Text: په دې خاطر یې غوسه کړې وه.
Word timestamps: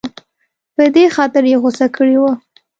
په 0.75 0.83
دې 0.95 1.05
خاطر 1.15 1.43
یې 1.51 1.55
غوسه 1.61 1.87
کړې 1.95 2.17
وه. 2.21 2.33